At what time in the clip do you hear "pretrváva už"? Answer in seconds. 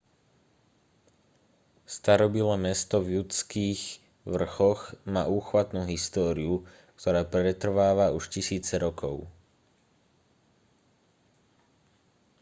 7.33-8.23